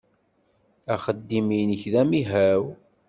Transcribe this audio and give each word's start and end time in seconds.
Axeddim-nnek 0.93 1.81
d 1.91 1.93
amihaw? 2.01 2.63